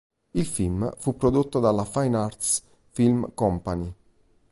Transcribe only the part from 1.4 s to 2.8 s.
dalla Fine Arts